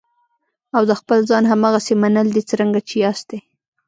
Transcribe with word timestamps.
او 0.75 0.83
د 0.89 0.91
خپل 0.99 1.19
ځان 1.29 1.43
هماغسې 1.51 1.93
منل 2.01 2.27
دي 2.35 2.41
څرنګه 2.49 2.79
چې 2.87 2.95
یاستئ. 3.03 3.39